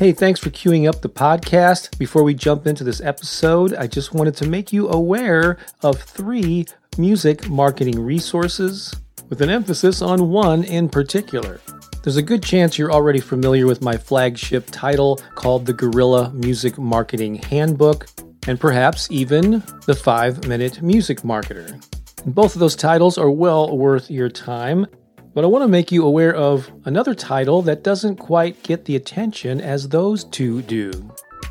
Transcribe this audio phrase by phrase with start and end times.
[0.00, 1.98] Hey, thanks for queuing up the podcast.
[1.98, 6.64] Before we jump into this episode, I just wanted to make you aware of three
[6.96, 8.94] music marketing resources
[9.28, 11.60] with an emphasis on one in particular.
[12.02, 16.78] There's a good chance you're already familiar with my flagship title called the Guerrilla Music
[16.78, 18.06] Marketing Handbook,
[18.46, 21.78] and perhaps even the 5 Minute Music Marketer.
[22.24, 24.86] Both of those titles are well worth your time.
[25.32, 28.96] But I want to make you aware of another title that doesn't quite get the
[28.96, 30.90] attention as those two do.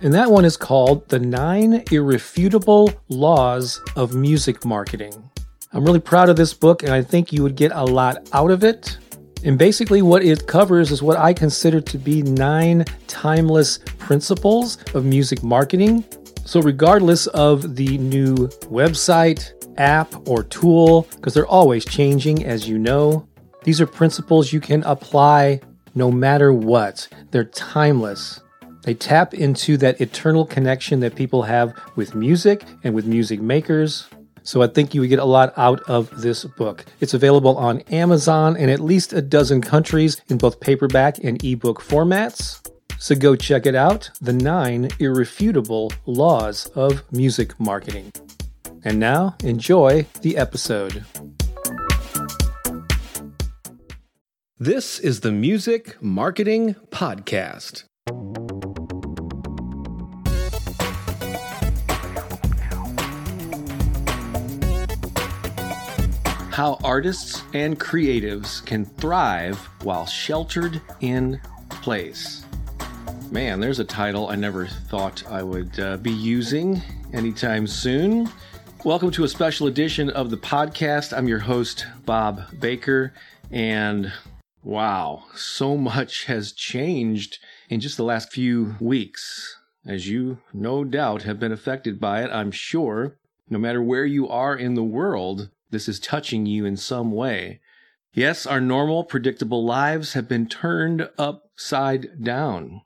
[0.00, 5.28] And that one is called The Nine Irrefutable Laws of Music Marketing.
[5.72, 8.52] I'm really proud of this book, and I think you would get a lot out
[8.52, 8.96] of it.
[9.42, 15.04] And basically, what it covers is what I consider to be nine timeless principles of
[15.04, 16.04] music marketing.
[16.44, 18.36] So, regardless of the new
[18.70, 23.26] website, app, or tool, because they're always changing, as you know,
[23.64, 25.60] these are principles you can apply
[25.94, 27.08] no matter what.
[27.30, 28.40] They're timeless.
[28.82, 34.06] They tap into that eternal connection that people have with music and with music makers.
[34.42, 36.84] So I think you would get a lot out of this book.
[37.00, 41.80] It's available on Amazon in at least a dozen countries in both paperback and ebook
[41.80, 42.60] formats.
[42.98, 48.12] So go check it out The Nine Irrefutable Laws of Music Marketing.
[48.84, 51.04] And now, enjoy the episode.
[54.60, 57.86] This is the Music Marketing Podcast.
[66.52, 72.44] How artists and creatives can thrive while sheltered in place.
[73.32, 76.80] Man, there's a title I never thought I would uh, be using
[77.12, 78.30] anytime soon.
[78.84, 81.12] Welcome to a special edition of the podcast.
[81.12, 83.12] I'm your host, Bob Baker,
[83.50, 84.12] and
[84.64, 89.58] Wow, so much has changed in just the last few weeks.
[89.86, 93.18] As you no doubt have been affected by it, I'm sure.
[93.50, 97.60] No matter where you are in the world, this is touching you in some way.
[98.14, 102.80] Yes, our normal, predictable lives have been turned upside down.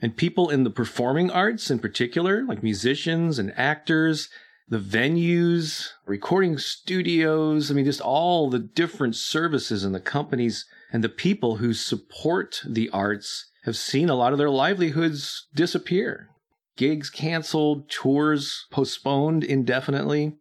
[0.00, 4.28] And people in the performing arts, in particular, like musicians and actors,
[4.68, 11.04] the venues, recording studios, I mean, just all the different services and the companies and
[11.04, 16.28] the people who support the arts have seen a lot of their livelihoods disappear.
[16.76, 20.36] Gigs canceled, tours postponed indefinitely.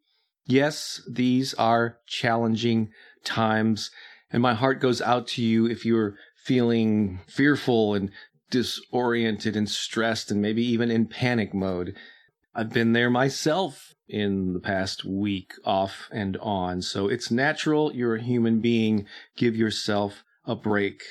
[0.46, 2.90] Yes, these are challenging
[3.24, 3.92] times,
[4.32, 8.10] and my heart goes out to you if you're feeling fearful and
[8.50, 11.96] disoriented and stressed and maybe even in panic mode.
[12.56, 16.82] I've been there myself in the past week off and on.
[16.82, 17.94] So it's natural.
[17.94, 19.08] You're a human being.
[19.36, 21.02] Give yourself a break.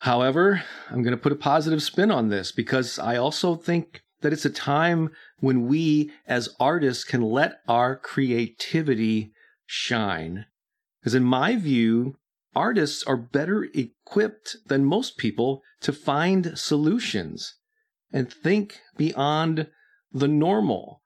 [0.00, 4.32] However, I'm going to put a positive spin on this because I also think that
[4.32, 9.32] it's a time when we as artists can let our creativity
[9.66, 10.46] shine.
[11.00, 12.16] Because in my view,
[12.54, 17.56] artists are better equipped than most people to find solutions
[18.12, 19.68] and think beyond
[20.12, 21.00] the normal.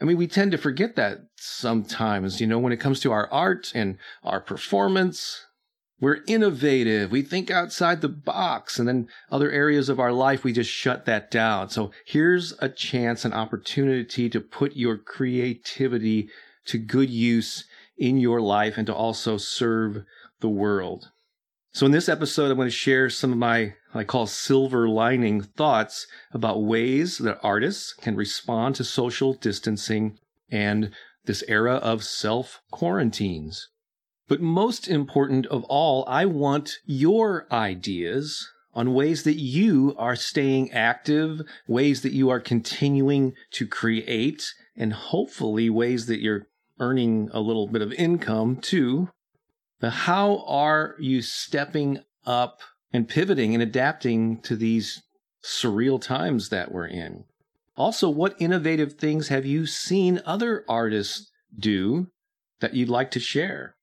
[0.00, 3.30] I mean, we tend to forget that sometimes, you know, when it comes to our
[3.30, 5.46] art and our performance
[6.00, 7.10] we're innovative.
[7.10, 8.78] We think outside the box.
[8.78, 11.68] And then other areas of our life, we just shut that down.
[11.68, 16.30] So here's a chance, an opportunity to put your creativity
[16.66, 17.66] to good use
[17.98, 20.04] in your life and to also serve
[20.40, 21.10] the world.
[21.72, 25.40] So in this episode, I'm going to share some of my, I call silver lining
[25.40, 30.18] thoughts about ways that artists can respond to social distancing
[30.50, 30.90] and
[31.26, 33.68] this era of self quarantines.
[34.26, 40.72] But most important of all, I want your ideas on ways that you are staying
[40.72, 46.46] active, ways that you are continuing to create, and hopefully ways that you're
[46.80, 49.08] earning a little bit of income too.
[49.82, 52.60] How are you stepping up
[52.92, 55.02] and pivoting and adapting to these
[55.42, 57.24] surreal times that we're in?
[57.76, 62.08] Also, what innovative things have you seen other artists do
[62.60, 63.74] that you'd like to share?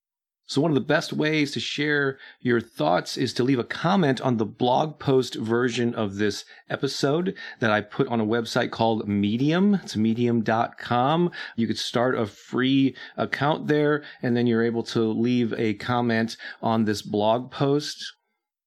[0.48, 4.18] So, one of the best ways to share your thoughts is to leave a comment
[4.22, 9.06] on the blog post version of this episode that I put on a website called
[9.06, 9.74] Medium.
[9.74, 11.32] It's medium.com.
[11.56, 16.38] You could start a free account there, and then you're able to leave a comment
[16.62, 18.02] on this blog post.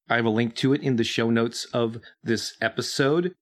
[0.08, 3.34] I have a link to it in the show notes of this episode.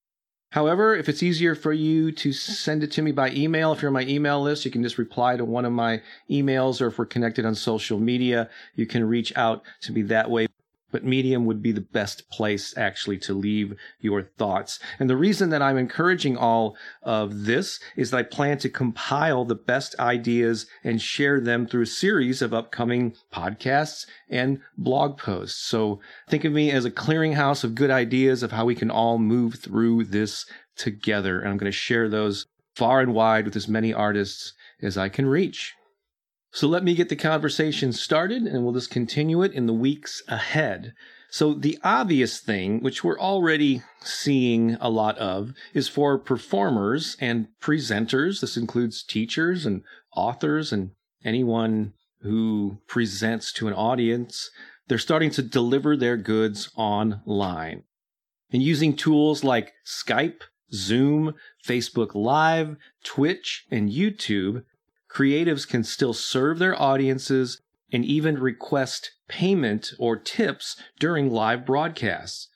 [0.52, 3.88] However, if it's easier for you to send it to me by email, if you're
[3.90, 6.98] on my email list, you can just reply to one of my emails, or if
[6.98, 10.48] we're connected on social media, you can reach out to me that way.
[10.90, 14.78] But Medium would be the best place actually to leave your thoughts.
[14.98, 19.44] And the reason that I'm encouraging all of this is that I plan to compile
[19.44, 25.60] the best ideas and share them through a series of upcoming podcasts and blog posts.
[25.60, 29.18] So think of me as a clearinghouse of good ideas of how we can all
[29.18, 30.46] move through this
[30.76, 31.40] together.
[31.40, 35.08] And I'm going to share those far and wide with as many artists as I
[35.08, 35.74] can reach.
[36.52, 40.22] So let me get the conversation started and we'll just continue it in the weeks
[40.28, 40.92] ahead.
[41.30, 47.46] So the obvious thing, which we're already seeing a lot of, is for performers and
[47.62, 48.40] presenters.
[48.40, 49.82] This includes teachers and
[50.16, 50.90] authors and
[51.24, 51.92] anyone
[52.22, 54.50] who presents to an audience.
[54.88, 57.84] They're starting to deliver their goods online.
[58.52, 60.40] And using tools like Skype,
[60.72, 64.64] Zoom, Facebook Live, Twitch, and YouTube,
[65.12, 67.60] creatives can still serve their audiences
[67.92, 72.48] and even request payment or tips during live broadcasts.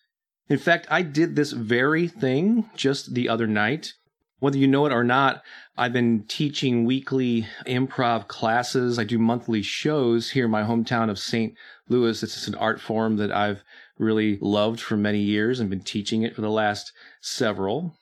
[0.48, 3.94] In fact, I did this very thing just the other night.
[4.40, 5.42] Whether you know it or not,
[5.76, 8.98] I've been teaching weekly improv classes.
[8.98, 11.54] I do monthly shows here in my hometown of St.
[11.88, 12.22] Louis.
[12.22, 13.62] It's just an art form that I've
[13.98, 17.96] really loved for many years and been teaching it for the last several.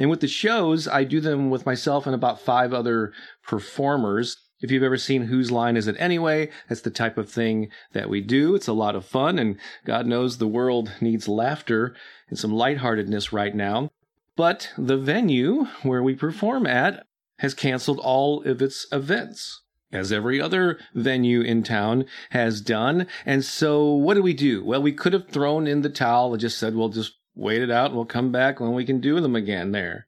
[0.00, 3.12] And with the shows, I do them with myself and about five other
[3.46, 4.38] performers.
[4.62, 8.08] If you've ever seen Whose Line Is It Anyway, that's the type of thing that
[8.08, 8.54] we do.
[8.54, 11.94] It's a lot of fun, and God knows the world needs laughter
[12.30, 13.90] and some lightheartedness right now.
[14.36, 17.04] But the venue where we perform at
[17.40, 19.60] has canceled all of its events,
[19.92, 23.06] as every other venue in town has done.
[23.26, 24.64] And so, what do we do?
[24.64, 27.70] Well, we could have thrown in the towel and just said, well, just wait it
[27.70, 30.06] out and we'll come back when we can do them again there.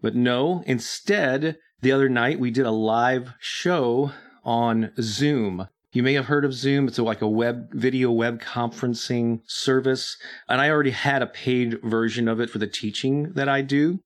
[0.00, 4.10] But no, instead, the other night we did a live show
[4.44, 5.68] on Zoom.
[5.92, 6.88] You may have heard of Zoom.
[6.88, 10.16] It's like a web video web conferencing service.
[10.48, 14.00] And I already had a paid version of it for the teaching that I do.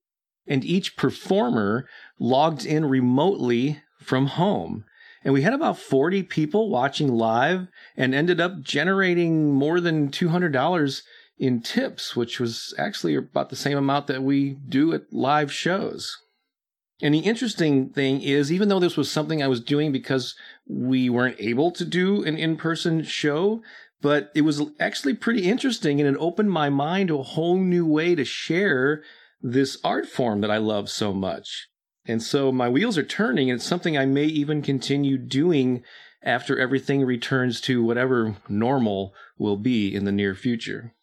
[0.46, 1.88] And each performer
[2.19, 4.84] logged in remotely from home.
[5.25, 11.02] And we had about 40 people watching live and ended up generating more than $200
[11.38, 16.16] in tips, which was actually about the same amount that we do at live shows.
[17.02, 20.34] And the interesting thing is, even though this was something I was doing because
[20.66, 23.62] we weren't able to do an in person show,
[24.00, 27.84] but it was actually pretty interesting and it opened my mind to a whole new
[27.84, 29.02] way to share
[29.42, 31.68] this art form that I love so much.
[32.06, 35.82] And so my wheels are turning, and it's something I may even continue doing
[36.22, 40.94] after everything returns to whatever normal will be in the near future.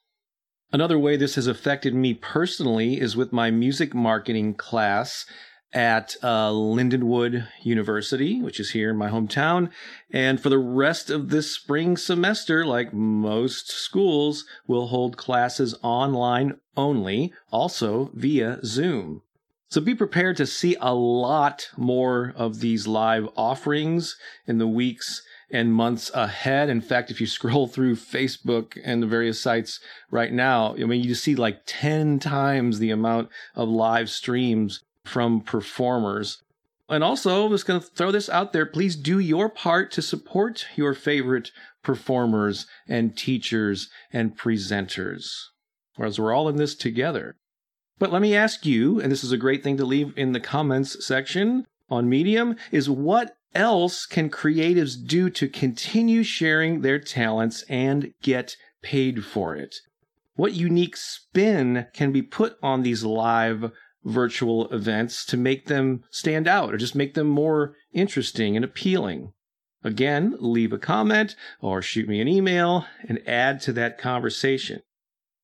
[0.73, 5.27] Another way this has affected me personally is with my music marketing class
[5.71, 9.69] at uh, Lindenwood University, which is here in my hometown.
[10.09, 16.57] And for the rest of this spring semester, like most schools, will hold classes online
[16.75, 19.21] only, also via Zoom.
[19.69, 24.17] So be prepared to see a lot more of these live offerings
[24.47, 25.21] in the weeks
[25.53, 26.67] and months ahead.
[26.67, 29.79] In fact, if you scroll through Facebook and the various sites
[30.11, 35.41] right now, I mean, you see like 10 times the amount of live streams from
[35.41, 36.41] performers.
[36.89, 38.65] And also, I'm just going to throw this out there.
[38.65, 41.51] Please do your part to support your favorite
[41.81, 45.27] performers and teachers and presenters,
[45.95, 47.35] whereas we're all in this together.
[47.99, 50.39] But let me ask you, and this is a great thing to leave in the
[50.39, 57.63] comments section on Medium, is what else can creatives do to continue sharing their talents
[57.69, 59.75] and get paid for it?
[60.35, 63.71] What unique spin can be put on these live
[64.03, 69.33] virtual events to make them stand out or just make them more interesting and appealing?
[69.83, 74.81] Again, leave a comment or shoot me an email and add to that conversation.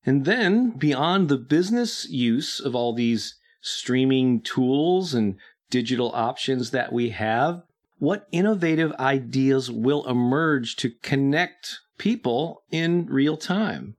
[0.04, 5.36] And then, beyond the business use of all these streaming tools and
[5.68, 7.62] digital options that we have,
[8.00, 13.94] what innovative ideas will emerge to connect people in real time?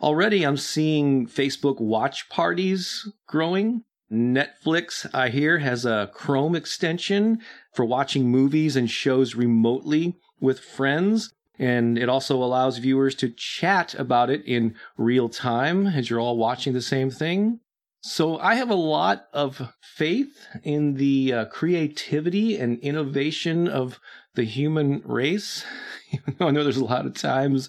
[0.00, 3.84] Already, I'm seeing Facebook watch parties growing.
[4.10, 7.40] Netflix, I hear, has a Chrome extension
[7.74, 11.34] for watching movies and shows remotely with friends.
[11.58, 16.38] And it also allows viewers to chat about it in real time as you're all
[16.38, 17.60] watching the same thing.
[18.02, 24.00] So I have a lot of faith in the uh, creativity and innovation of
[24.34, 25.64] the human race.
[26.38, 27.68] Though I know there's a lot of times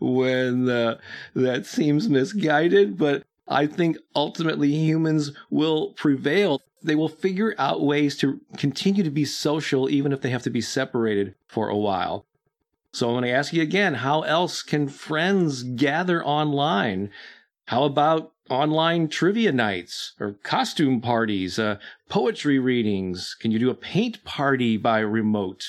[0.00, 0.98] when uh,
[1.34, 6.60] that seems misguided, but I think ultimately humans will prevail.
[6.82, 10.50] They will figure out ways to continue to be social even if they have to
[10.50, 12.26] be separated for a while.
[12.92, 17.10] So I'm going to ask you again how else can friends gather online?
[17.66, 21.78] How about online trivia nights or costume parties, uh,
[22.08, 23.36] poetry readings?
[23.40, 25.64] Can you do a paint party by remote?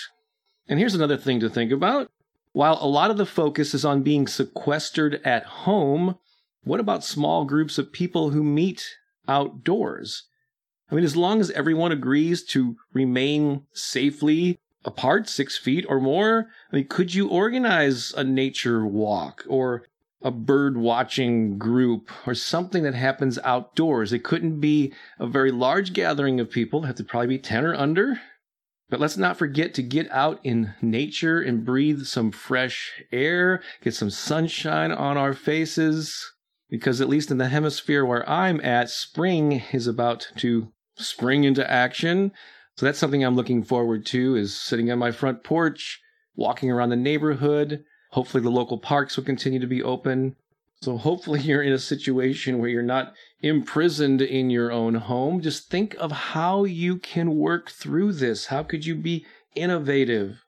[0.67, 2.09] And here's another thing to think about.
[2.53, 6.17] While a lot of the focus is on being sequestered at home,
[6.63, 8.97] what about small groups of people who meet
[9.27, 10.23] outdoors?
[10.91, 16.47] I mean, as long as everyone agrees to remain safely apart, six feet or more,
[16.71, 19.85] I mean, could you organize a nature walk or
[20.21, 24.13] a bird watching group or something that happens outdoors?
[24.13, 27.65] It couldn't be a very large gathering of people, it have to probably be 10
[27.65, 28.19] or under.
[28.91, 33.95] But let's not forget to get out in nature and breathe some fresh air, get
[33.95, 36.33] some sunshine on our faces.
[36.69, 41.69] Because at least in the hemisphere where I'm at, spring is about to spring into
[41.69, 42.33] action.
[42.75, 46.01] So that's something I'm looking forward to is sitting on my front porch,
[46.35, 47.83] walking around the neighborhood.
[48.11, 50.35] Hopefully the local parks will continue to be open.
[50.81, 55.41] So hopefully you're in a situation where you're not imprisoned in your own home.
[55.41, 58.47] Just think of how you can work through this.
[58.47, 59.25] How could you be
[59.55, 60.43] innovative?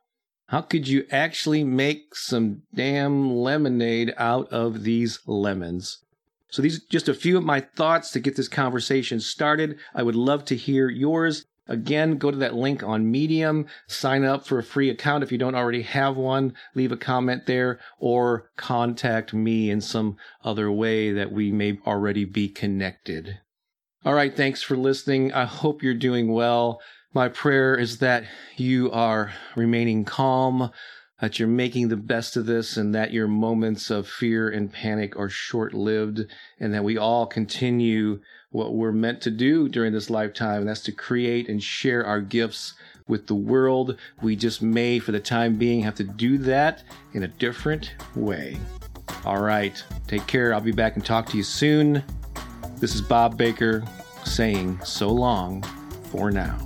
[0.48, 6.00] How could you actually make some damn lemonade out of these lemons?
[6.50, 9.80] So these are just a few of my thoughts to get this conversation started.
[9.96, 11.46] I would love to hear yours.
[11.68, 15.38] Again, go to that link on Medium, sign up for a free account if you
[15.38, 21.14] don't already have one, leave a comment there, or contact me in some other way
[21.14, 23.40] that we may already be connected.
[24.04, 25.32] All right, thanks for listening.
[25.32, 26.82] I hope you're doing well.
[27.14, 28.26] My prayer is that
[28.58, 30.72] you are remaining calm,
[31.22, 35.18] that you're making the best of this and that your moments of fear and panic
[35.18, 36.26] are short lived
[36.60, 40.82] and that we all continue what we're meant to do during this lifetime, and that's
[40.82, 42.76] to create and share our gifts
[43.08, 43.98] with the world.
[44.22, 48.58] We just may, for the time being, have to do that in a different way.
[49.26, 50.54] All right, take care.
[50.54, 52.04] I'll be back and talk to you soon.
[52.78, 53.84] This is Bob Baker
[54.24, 55.64] saying so long
[56.12, 56.58] for now.